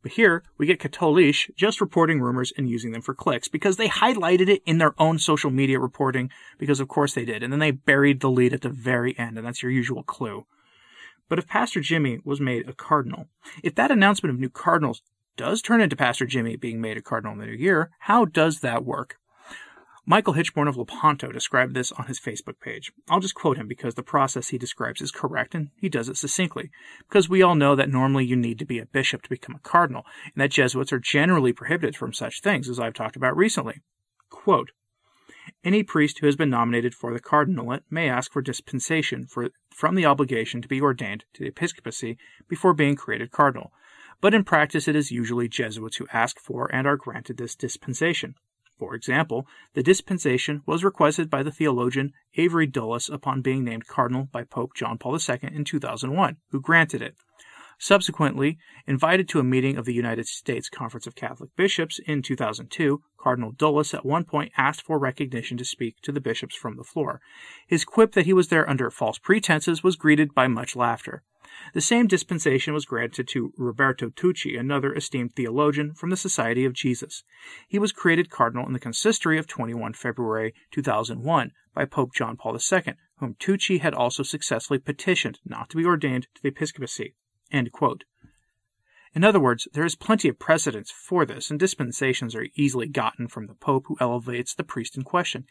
But 0.00 0.12
here, 0.12 0.44
we 0.58 0.66
get 0.66 0.78
Katholisch 0.78 1.50
just 1.56 1.80
reporting 1.80 2.20
rumors 2.20 2.52
and 2.56 2.68
using 2.68 2.92
them 2.92 3.02
for 3.02 3.14
clicks, 3.14 3.48
because 3.48 3.76
they 3.76 3.88
highlighted 3.88 4.48
it 4.48 4.62
in 4.64 4.78
their 4.78 4.94
own 5.00 5.18
social 5.18 5.50
media 5.50 5.80
reporting, 5.80 6.30
because 6.58 6.78
of 6.78 6.88
course 6.88 7.14
they 7.14 7.24
did, 7.24 7.42
and 7.42 7.52
then 7.52 7.60
they 7.60 7.72
buried 7.72 8.20
the 8.20 8.30
lead 8.30 8.52
at 8.52 8.60
the 8.60 8.68
very 8.68 9.18
end, 9.18 9.36
and 9.36 9.46
that's 9.46 9.62
your 9.62 9.72
usual 9.72 10.04
clue. 10.04 10.46
But 11.28 11.38
if 11.38 11.48
Pastor 11.48 11.80
Jimmy 11.80 12.20
was 12.24 12.40
made 12.40 12.68
a 12.68 12.74
cardinal, 12.74 13.26
if 13.62 13.74
that 13.76 13.90
announcement 13.90 14.34
of 14.34 14.40
new 14.40 14.50
cardinals 14.50 15.02
does 15.36 15.62
turn 15.62 15.80
into 15.80 15.96
Pastor 15.96 16.26
Jimmy 16.26 16.56
being 16.56 16.80
made 16.80 16.96
a 16.96 17.02
cardinal 17.02 17.32
in 17.32 17.38
the 17.38 17.46
new 17.46 17.52
year, 17.52 17.90
how 18.00 18.24
does 18.24 18.60
that 18.60 18.84
work? 18.84 19.16
Michael 20.04 20.34
Hichborn 20.34 20.68
of 20.68 20.76
Lepanto 20.76 21.30
described 21.30 21.74
this 21.74 21.92
on 21.92 22.06
his 22.06 22.18
Facebook 22.18 22.58
page. 22.60 22.90
I'll 23.08 23.20
just 23.20 23.36
quote 23.36 23.56
him 23.56 23.68
because 23.68 23.94
the 23.94 24.02
process 24.02 24.48
he 24.48 24.58
describes 24.58 25.00
is 25.00 25.12
correct 25.12 25.54
and 25.54 25.70
he 25.76 25.88
does 25.88 26.08
it 26.08 26.16
succinctly. 26.16 26.70
Because 27.08 27.28
we 27.28 27.40
all 27.40 27.54
know 27.54 27.76
that 27.76 27.88
normally 27.88 28.26
you 28.26 28.34
need 28.34 28.58
to 28.58 28.64
be 28.64 28.80
a 28.80 28.86
bishop 28.86 29.22
to 29.22 29.30
become 29.30 29.54
a 29.54 29.60
cardinal, 29.60 30.04
and 30.24 30.42
that 30.42 30.50
Jesuits 30.50 30.92
are 30.92 30.98
generally 30.98 31.52
prohibited 31.52 31.96
from 31.96 32.12
such 32.12 32.40
things, 32.40 32.68
as 32.68 32.80
I've 32.80 32.94
talked 32.94 33.14
about 33.14 33.36
recently. 33.36 33.80
Quote, 34.28 34.72
any 35.64 35.84
priest 35.84 36.18
who 36.18 36.26
has 36.26 36.36
been 36.36 36.50
nominated 36.50 36.94
for 36.94 37.12
the 37.12 37.20
cardinalate 37.20 37.82
may 37.88 38.08
ask 38.08 38.32
for 38.32 38.42
dispensation 38.42 39.26
for, 39.26 39.50
from 39.70 39.94
the 39.94 40.06
obligation 40.06 40.62
to 40.62 40.68
be 40.68 40.80
ordained 40.80 41.24
to 41.34 41.42
the 41.42 41.48
episcopacy 41.48 42.18
before 42.48 42.74
being 42.74 42.96
created 42.96 43.30
cardinal, 43.30 43.72
but 44.22 44.32
in 44.32 44.44
practice 44.44 44.88
it 44.88 44.96
is 44.96 45.10
usually 45.10 45.48
Jesuits 45.48 45.96
who 45.96 46.06
ask 46.12 46.40
for 46.40 46.74
and 46.74 46.86
are 46.86 46.96
granted 46.96 47.36
this 47.36 47.54
dispensation. 47.54 48.36
For 48.78 48.94
example, 48.94 49.46
the 49.74 49.82
dispensation 49.82 50.62
was 50.64 50.82
requested 50.82 51.28
by 51.28 51.42
the 51.42 51.52
theologian 51.52 52.12
Avery 52.36 52.66
Dulles 52.66 53.10
upon 53.10 53.42
being 53.42 53.64
named 53.64 53.86
cardinal 53.86 54.28
by 54.32 54.44
Pope 54.44 54.74
John 54.74 54.96
Paul 54.96 55.18
II 55.18 55.38
in 55.42 55.64
2001, 55.64 56.36
who 56.50 56.60
granted 56.60 57.02
it. 57.02 57.16
Subsequently, 57.78 58.58
invited 58.86 59.28
to 59.28 59.40
a 59.40 59.44
meeting 59.44 59.76
of 59.76 59.86
the 59.86 59.94
United 59.94 60.28
States 60.28 60.68
Conference 60.68 61.08
of 61.08 61.16
Catholic 61.16 61.50
Bishops 61.56 61.98
in 62.06 62.22
2002, 62.22 63.02
Cardinal 63.18 63.50
Dulles 63.50 63.92
at 63.92 64.06
one 64.06 64.24
point 64.24 64.52
asked 64.56 64.82
for 64.82 65.00
recognition 65.00 65.56
to 65.56 65.64
speak 65.64 65.96
to 66.02 66.12
the 66.12 66.20
bishops 66.20 66.54
from 66.54 66.76
the 66.76 66.84
floor. 66.84 67.20
His 67.66 67.84
quip 67.84 68.12
that 68.12 68.26
he 68.26 68.32
was 68.32 68.48
there 68.48 68.70
under 68.70 68.88
false 68.90 69.18
pretenses 69.18 69.82
was 69.82 69.96
greeted 69.96 70.32
by 70.32 70.46
much 70.46 70.76
laughter. 70.76 71.24
The 71.74 71.80
same 71.80 72.06
dispensation 72.06 72.74
was 72.74 72.84
granted 72.84 73.28
to 73.28 73.52
Roberto 73.56 74.10
Tucci, 74.10 74.58
another 74.58 74.94
esteemed 74.94 75.34
theologian 75.34 75.94
from 75.94 76.10
the 76.10 76.16
Society 76.16 76.64
of 76.64 76.72
Jesus. 76.72 77.24
He 77.68 77.78
was 77.78 77.92
created 77.92 78.30
cardinal 78.30 78.66
in 78.66 78.72
the 78.72 78.78
consistory 78.78 79.38
of 79.38 79.46
21 79.46 79.94
February 79.94 80.54
2001 80.70 81.52
by 81.74 81.84
Pope 81.84 82.14
John 82.14 82.36
Paul 82.36 82.56
II, 82.56 82.94
whom 83.16 83.34
Tucci 83.34 83.80
had 83.80 83.94
also 83.94 84.22
successfully 84.22 84.78
petitioned 84.78 85.38
not 85.44 85.70
to 85.70 85.76
be 85.76 85.84
ordained 85.84 86.26
to 86.34 86.42
the 86.42 86.48
episcopacy. 86.48 87.14
In 89.14 89.24
other 89.24 89.40
words, 89.40 89.68
there 89.74 89.84
is 89.84 89.94
plenty 89.94 90.28
of 90.28 90.38
precedence 90.38 90.90
for 90.90 91.26
this, 91.26 91.50
and 91.50 91.60
dispensations 91.60 92.34
are 92.34 92.46
easily 92.54 92.86
gotten 92.86 93.28
from 93.28 93.46
the 93.46 93.54
Pope 93.54 93.84
who 93.88 93.96
elevates 94.00 94.54
the 94.54 94.64
priest 94.64 94.96
in 94.96 95.02
question. 95.02 95.44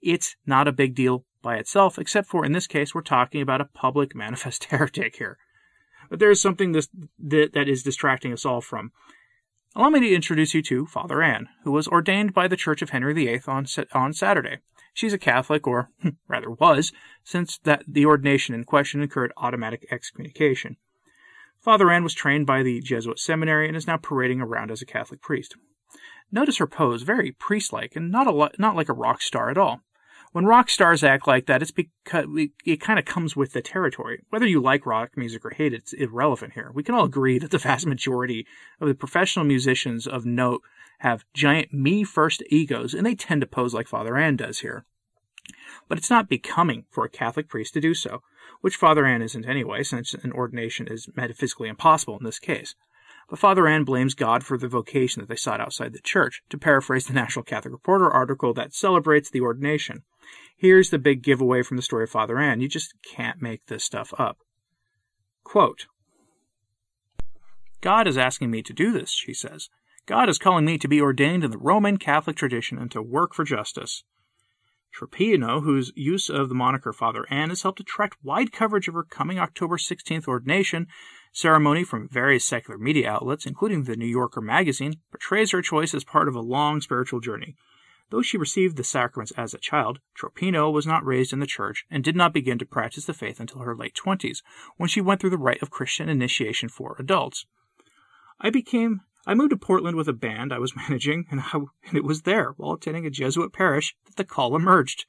It's 0.00 0.36
not 0.46 0.68
a 0.68 0.72
big 0.72 0.94
deal 0.94 1.24
by 1.42 1.56
itself, 1.56 1.98
except 1.98 2.28
for 2.28 2.44
in 2.44 2.52
this 2.52 2.68
case, 2.68 2.94
we're 2.94 3.02
talking 3.02 3.40
about 3.40 3.60
a 3.60 3.64
public 3.64 4.14
manifest 4.14 4.64
heretic 4.64 5.16
here. 5.16 5.38
But 6.08 6.18
there 6.18 6.30
is 6.30 6.40
something 6.40 6.72
this, 6.72 6.88
that, 7.18 7.52
that 7.52 7.68
is 7.68 7.82
distracting 7.82 8.32
us 8.32 8.44
all 8.44 8.60
from. 8.60 8.92
Allow 9.76 9.90
me 9.90 10.00
to 10.00 10.14
introduce 10.14 10.54
you 10.54 10.62
to 10.62 10.86
Father 10.86 11.22
Anne, 11.22 11.48
who 11.64 11.72
was 11.72 11.88
ordained 11.88 12.34
by 12.34 12.48
the 12.48 12.56
Church 12.56 12.82
of 12.82 12.90
Henry 12.90 13.12
VIII 13.12 13.42
on, 13.46 13.66
on 13.92 14.12
Saturday. 14.12 14.58
She's 14.94 15.12
a 15.12 15.18
Catholic, 15.18 15.66
or 15.66 15.90
rather 16.28 16.50
was, 16.50 16.92
since 17.22 17.58
that 17.58 17.84
the 17.86 18.06
ordination 18.06 18.54
in 18.54 18.64
question 18.64 19.02
incurred 19.02 19.32
automatic 19.36 19.86
excommunication. 19.90 20.76
Father 21.60 21.90
Anne 21.90 22.04
was 22.04 22.14
trained 22.14 22.46
by 22.46 22.62
the 22.62 22.80
Jesuit 22.80 23.18
seminary 23.18 23.68
and 23.68 23.76
is 23.76 23.86
now 23.86 23.96
parading 23.96 24.40
around 24.40 24.70
as 24.70 24.80
a 24.80 24.86
Catholic 24.86 25.20
priest. 25.20 25.56
Notice 26.30 26.58
her 26.58 26.66
pose, 26.66 27.02
very 27.02 27.32
priest-like, 27.32 27.96
and 27.96 28.10
not 28.10 28.26
a 28.26 28.50
not 28.58 28.76
like 28.76 28.88
a 28.88 28.94
rock 28.94 29.22
star 29.22 29.50
at 29.50 29.58
all. 29.58 29.80
When 30.32 30.44
rock 30.44 30.68
stars 30.68 31.02
act 31.02 31.26
like 31.26 31.46
that, 31.46 31.62
it's 31.62 31.70
because 31.70 32.26
it 32.64 32.80
kind 32.80 32.98
of 32.98 33.04
comes 33.04 33.34
with 33.34 33.52
the 33.52 33.62
territory. 33.62 34.22
Whether 34.28 34.46
you 34.46 34.60
like 34.60 34.84
rock 34.84 35.16
music 35.16 35.44
or 35.44 35.50
hate 35.50 35.72
it, 35.72 35.78
it's 35.78 35.92
irrelevant 35.94 36.52
here. 36.52 36.70
We 36.74 36.82
can 36.82 36.94
all 36.94 37.04
agree 37.04 37.38
that 37.38 37.50
the 37.50 37.58
vast 37.58 37.86
majority 37.86 38.46
of 38.80 38.88
the 38.88 38.94
professional 38.94 39.44
musicians 39.44 40.06
of 40.06 40.26
note 40.26 40.62
have 40.98 41.24
giant 41.32 41.72
me 41.72 42.04
first 42.04 42.42
egos, 42.50 42.92
and 42.92 43.06
they 43.06 43.14
tend 43.14 43.40
to 43.40 43.46
pose 43.46 43.72
like 43.72 43.88
Father 43.88 44.16
Anne 44.16 44.36
does 44.36 44.58
here. 44.58 44.84
But 45.88 45.96
it's 45.96 46.10
not 46.10 46.28
becoming 46.28 46.84
for 46.90 47.04
a 47.04 47.10
Catholic 47.10 47.48
priest 47.48 47.72
to 47.74 47.80
do 47.80 47.94
so, 47.94 48.20
which 48.60 48.76
Father 48.76 49.06
Anne 49.06 49.22
isn't 49.22 49.48
anyway, 49.48 49.82
since 49.82 50.12
an 50.12 50.32
ordination 50.32 50.86
is 50.88 51.08
metaphysically 51.16 51.68
impossible 51.68 52.18
in 52.18 52.24
this 52.24 52.38
case. 52.38 52.74
But 53.30 53.38
Father 53.38 53.66
Anne 53.66 53.84
blames 53.84 54.14
God 54.14 54.44
for 54.44 54.58
the 54.58 54.68
vocation 54.68 55.20
that 55.20 55.28
they 55.28 55.36
sought 55.36 55.60
outside 55.60 55.92
the 55.92 56.00
church, 56.00 56.42
to 56.50 56.58
paraphrase 56.58 57.06
the 57.06 57.12
National 57.12 57.44
Catholic 57.44 57.72
Reporter 57.72 58.10
article 58.10 58.52
that 58.54 58.74
celebrates 58.74 59.30
the 59.30 59.40
ordination. 59.40 60.02
Here's 60.58 60.90
the 60.90 60.98
big 60.98 61.22
giveaway 61.22 61.62
from 61.62 61.76
the 61.76 61.84
story 61.84 62.02
of 62.02 62.10
Father 62.10 62.36
Anne. 62.36 62.60
You 62.60 62.68
just 62.68 62.92
can't 63.04 63.40
make 63.40 63.66
this 63.66 63.84
stuff 63.84 64.12
up. 64.18 64.38
Quote, 65.44 65.86
God 67.80 68.08
is 68.08 68.18
asking 68.18 68.50
me 68.50 68.62
to 68.62 68.72
do 68.72 68.92
this, 68.92 69.12
she 69.12 69.32
says. 69.32 69.68
God 70.04 70.28
is 70.28 70.36
calling 70.36 70.64
me 70.64 70.76
to 70.78 70.88
be 70.88 71.00
ordained 71.00 71.44
in 71.44 71.52
the 71.52 71.58
Roman 71.58 71.96
Catholic 71.96 72.34
tradition 72.36 72.76
and 72.76 72.90
to 72.90 73.00
work 73.00 73.34
for 73.34 73.44
justice. 73.44 74.02
Tropeano, 74.92 75.62
whose 75.62 75.92
use 75.94 76.28
of 76.28 76.48
the 76.48 76.56
moniker 76.56 76.92
Father 76.92 77.24
Anne 77.30 77.50
has 77.50 77.62
helped 77.62 77.78
attract 77.78 78.16
wide 78.24 78.50
coverage 78.50 78.88
of 78.88 78.94
her 78.94 79.04
coming 79.04 79.38
October 79.38 79.76
16th 79.76 80.26
ordination 80.26 80.88
ceremony 81.32 81.84
from 81.84 82.08
various 82.08 82.44
secular 82.44 82.78
media 82.78 83.08
outlets, 83.08 83.46
including 83.46 83.84
the 83.84 83.96
New 83.96 84.06
Yorker 84.06 84.40
magazine, 84.40 84.94
portrays 85.12 85.52
her 85.52 85.62
choice 85.62 85.94
as 85.94 86.02
part 86.02 86.26
of 86.26 86.34
a 86.34 86.40
long 86.40 86.80
spiritual 86.80 87.20
journey. 87.20 87.54
Though 88.10 88.22
she 88.22 88.38
received 88.38 88.76
the 88.76 88.84
sacraments 88.84 89.32
as 89.36 89.52
a 89.52 89.58
child, 89.58 90.00
Tropeano 90.18 90.72
was 90.72 90.86
not 90.86 91.04
raised 91.04 91.32
in 91.32 91.40
the 91.40 91.46
church 91.46 91.84
and 91.90 92.02
did 92.02 92.16
not 92.16 92.32
begin 92.32 92.58
to 92.58 92.66
practice 92.66 93.04
the 93.04 93.12
faith 93.12 93.38
until 93.38 93.60
her 93.60 93.76
late 93.76 93.94
twenties, 93.94 94.42
when 94.76 94.88
she 94.88 95.00
went 95.00 95.20
through 95.20 95.30
the 95.30 95.36
rite 95.36 95.60
of 95.60 95.70
Christian 95.70 96.08
initiation 96.08 96.68
for 96.68 96.96
adults. 96.98 97.44
I 98.40 98.50
became 98.50 99.02
I 99.26 99.34
moved 99.34 99.50
to 99.50 99.58
Portland 99.58 99.94
with 99.94 100.08
a 100.08 100.14
band 100.14 100.54
I 100.54 100.58
was 100.58 100.74
managing, 100.88 101.26
and, 101.30 101.40
I, 101.40 101.58
and 101.86 101.96
it 101.96 102.04
was 102.04 102.22
there, 102.22 102.52
while 102.56 102.72
attending 102.72 103.04
a 103.04 103.10
Jesuit 103.10 103.52
parish, 103.52 103.94
that 104.06 104.16
the 104.16 104.24
call 104.24 104.56
emerged. 104.56 105.04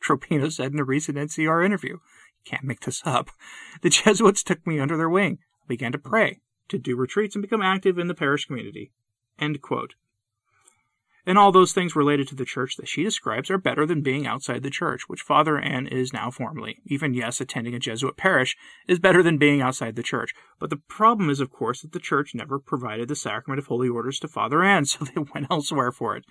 Tropeano 0.00 0.52
said 0.52 0.72
in 0.72 0.78
a 0.78 0.84
recent 0.84 1.18
NCR 1.18 1.64
interview. 1.64 1.98
Can't 2.44 2.64
make 2.64 2.80
this 2.80 3.02
up. 3.04 3.30
The 3.82 3.90
Jesuits 3.90 4.44
took 4.44 4.64
me 4.66 4.78
under 4.78 4.96
their 4.96 5.10
wing. 5.10 5.38
I 5.64 5.66
began 5.66 5.90
to 5.92 5.98
pray, 5.98 6.40
to 6.68 6.78
do 6.78 6.96
retreats, 6.96 7.34
and 7.34 7.42
become 7.42 7.60
active 7.60 7.98
in 7.98 8.06
the 8.06 8.14
parish 8.14 8.46
community. 8.46 8.92
End 9.38 9.60
quote. 9.60 9.94
And 11.26 11.38
all 11.38 11.52
those 11.52 11.72
things 11.72 11.94
related 11.94 12.28
to 12.28 12.34
the 12.34 12.44
church 12.44 12.76
that 12.76 12.88
she 12.88 13.02
describes 13.02 13.50
are 13.50 13.58
better 13.58 13.86
than 13.86 14.02
being 14.02 14.26
outside 14.26 14.62
the 14.62 14.70
church, 14.70 15.02
which 15.06 15.20
Father 15.20 15.58
Anne 15.58 15.86
is 15.86 16.12
now 16.12 16.30
formally. 16.30 16.78
Even 16.86 17.14
yes, 17.14 17.40
attending 17.40 17.74
a 17.74 17.78
Jesuit 17.78 18.16
parish 18.16 18.56
is 18.88 18.98
better 18.98 19.22
than 19.22 19.38
being 19.38 19.60
outside 19.60 19.96
the 19.96 20.02
church. 20.02 20.32
But 20.58 20.70
the 20.70 20.80
problem 20.88 21.30
is, 21.30 21.40
of 21.40 21.50
course, 21.50 21.82
that 21.82 21.92
the 21.92 21.98
church 21.98 22.34
never 22.34 22.58
provided 22.58 23.08
the 23.08 23.16
sacrament 23.16 23.58
of 23.58 23.66
holy 23.66 23.88
orders 23.88 24.18
to 24.20 24.28
Father 24.28 24.62
Anne, 24.62 24.84
so 24.86 25.04
they 25.04 25.22
went 25.34 25.46
elsewhere 25.50 25.92
for 25.92 26.16
it, 26.16 26.24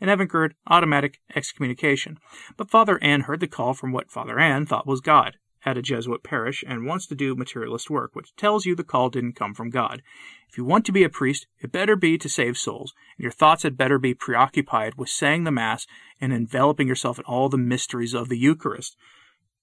and 0.00 0.10
have 0.10 0.20
incurred 0.20 0.54
automatic 0.68 1.18
excommunication. 1.34 2.18
But 2.56 2.70
Father 2.70 2.98
Anne 3.02 3.22
heard 3.22 3.40
the 3.40 3.46
call 3.46 3.74
from 3.74 3.92
what 3.92 4.10
Father 4.10 4.38
Anne 4.38 4.66
thought 4.66 4.86
was 4.86 5.00
God, 5.00 5.36
at 5.66 5.76
a 5.76 5.82
Jesuit 5.82 6.22
parish 6.22 6.64
and 6.66 6.86
wants 6.86 7.06
to 7.08 7.16
do 7.16 7.34
materialist 7.34 7.90
work, 7.90 8.14
which 8.14 8.34
tells 8.36 8.64
you 8.64 8.76
the 8.76 8.84
call 8.84 9.10
didn't 9.10 9.34
come 9.34 9.52
from 9.52 9.68
God. 9.68 10.00
If 10.48 10.56
you 10.56 10.64
want 10.64 10.86
to 10.86 10.92
be 10.92 11.02
a 11.02 11.08
priest, 11.08 11.48
it 11.60 11.72
better 11.72 11.96
be 11.96 12.16
to 12.16 12.28
save 12.28 12.56
souls, 12.56 12.94
and 13.18 13.24
your 13.24 13.32
thoughts 13.32 13.64
had 13.64 13.76
better 13.76 13.98
be 13.98 14.14
preoccupied 14.14 14.94
with 14.94 15.08
saying 15.08 15.42
the 15.42 15.50
Mass 15.50 15.86
and 16.20 16.32
enveloping 16.32 16.86
yourself 16.86 17.18
in 17.18 17.24
all 17.24 17.48
the 17.48 17.58
mysteries 17.58 18.14
of 18.14 18.28
the 18.28 18.38
Eucharist, 18.38 18.96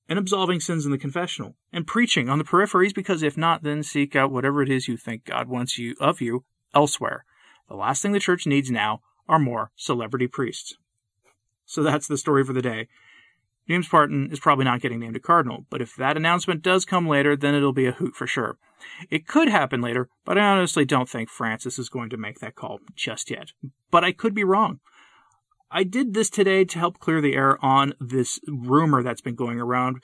and 0.10 0.20
absolving 0.20 0.60
sins 0.60 0.86
in 0.86 0.92
the 0.92 0.98
confessional, 0.98 1.56
and 1.72 1.88
preaching 1.88 2.28
on 2.28 2.38
the 2.38 2.44
peripheries, 2.44 2.94
because 2.94 3.24
if 3.24 3.38
not, 3.38 3.64
then 3.64 3.82
seek 3.82 4.14
out 4.14 4.32
whatever 4.32 4.62
it 4.62 4.70
is 4.70 4.90
you 4.90 4.98
think 4.98 5.24
God 5.24 5.48
wants 5.48 5.78
you 5.78 5.96
of 6.02 6.20
you 6.20 6.44
elsewhere. 6.76 7.24
The 7.70 7.76
last 7.76 8.02
thing 8.02 8.12
the 8.12 8.20
church 8.20 8.46
needs 8.46 8.70
now 8.70 9.00
are 9.30 9.40
more 9.40 9.72
celebrity 9.78 10.28
priests. 10.28 10.76
So 11.66 11.82
that's 11.82 12.08
the 12.08 12.18
story 12.18 12.44
for 12.44 12.52
the 12.52 12.62
day. 12.62 12.90
James 13.68 13.92
Martin 13.92 14.30
is 14.32 14.40
probably 14.40 14.66
not 14.66 14.82
getting 14.82 15.00
named 15.00 15.16
a 15.16 15.22
cardinal, 15.22 15.66
but 15.70 15.82
if 15.82 15.96
that 15.96 16.18
announcement 16.18 16.62
does 16.62 16.84
come 16.84 17.08
later, 17.08 17.36
then 17.36 17.56
it'll 17.56 17.74
be 17.74 17.86
a 17.86 17.94
hoot 17.94 18.16
for 18.16 18.28
sure. 18.28 18.58
It 19.10 19.28
could 19.28 19.48
happen 19.48 19.82
later, 19.82 20.10
but 20.26 20.38
I 20.38 20.46
honestly 20.46 20.84
don't 20.84 21.08
think 21.08 21.30
Francis 21.30 21.80
is 21.80 21.88
going 21.88 22.10
to 22.10 22.18
make 22.18 22.40
that 22.40 22.56
call 22.56 22.80
just 22.96 23.32
yet. 23.32 23.52
But 23.90 24.04
I 24.04 24.12
could 24.12 24.34
be 24.34 24.44
wrong. 24.44 24.80
I 25.72 25.84
did 25.84 26.14
this 26.14 26.30
today 26.30 26.66
to 26.66 26.80
help 26.80 27.00
clear 27.00 27.22
the 27.22 27.36
air 27.36 27.64
on 27.64 27.94
this 28.00 28.40
rumor 28.48 29.02
that's 29.02 29.22
been 29.22 29.36
going 29.36 29.60
around 29.60 30.04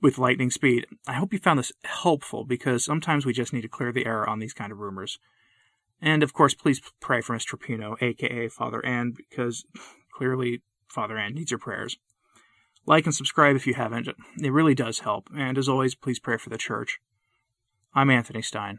with 0.00 0.18
lightning 0.18 0.50
speed. 0.50 0.86
I 1.08 1.14
hope 1.14 1.32
you 1.32 1.38
found 1.38 1.58
this 1.58 1.72
helpful 1.84 2.44
because 2.44 2.84
sometimes 2.84 3.26
we 3.26 3.32
just 3.32 3.52
need 3.52 3.62
to 3.62 3.68
clear 3.68 3.90
the 3.90 4.06
air 4.06 4.28
on 4.28 4.38
these 4.38 4.52
kind 4.52 4.70
of 4.70 4.78
rumors. 4.78 5.18
And 6.00 6.22
of 6.22 6.32
course, 6.32 6.54
please 6.54 6.80
pray 7.00 7.20
for 7.20 7.32
Miss 7.32 7.44
Tropeano, 7.44 8.00
aka 8.00 8.48
Father 8.48 8.84
Anne, 8.84 9.12
because 9.16 9.64
clearly 10.12 10.62
Father 10.86 11.18
Anne 11.18 11.34
needs 11.34 11.50
your 11.50 11.58
prayers. 11.58 11.96
Like 12.88 13.04
and 13.04 13.14
subscribe 13.14 13.54
if 13.54 13.66
you 13.66 13.74
haven't. 13.74 14.08
It 14.42 14.50
really 14.50 14.74
does 14.74 15.00
help. 15.00 15.28
And 15.36 15.58
as 15.58 15.68
always, 15.68 15.94
please 15.94 16.18
pray 16.18 16.38
for 16.38 16.48
the 16.48 16.56
church. 16.56 17.00
I'm 17.94 18.08
Anthony 18.08 18.40
Stine. 18.40 18.78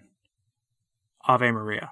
Ave 1.27 1.51
Maria. 1.51 1.91